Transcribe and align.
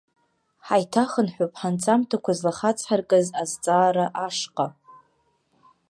Ҳаиҭахынҳәып 0.65 1.51
ҳанҵамҭақәа 1.59 2.31
злахацҳаркыз 2.39 3.27
азҵаара 3.41 4.05
ашҟа. 4.25 4.67